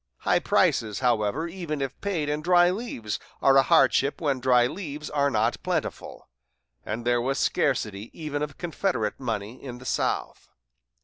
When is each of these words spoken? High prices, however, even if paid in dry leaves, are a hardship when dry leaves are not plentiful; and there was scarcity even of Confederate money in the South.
High 0.21 0.39
prices, 0.39 1.01
however, 1.01 1.47
even 1.47 1.79
if 1.79 2.01
paid 2.01 2.27
in 2.27 2.41
dry 2.41 2.71
leaves, 2.71 3.19
are 3.39 3.55
a 3.55 3.61
hardship 3.61 4.19
when 4.19 4.39
dry 4.39 4.65
leaves 4.65 5.11
are 5.11 5.29
not 5.29 5.61
plentiful; 5.61 6.27
and 6.83 7.05
there 7.05 7.21
was 7.21 7.37
scarcity 7.37 8.09
even 8.11 8.41
of 8.41 8.57
Confederate 8.57 9.19
money 9.19 9.61
in 9.61 9.77
the 9.77 9.85
South. 9.85 10.49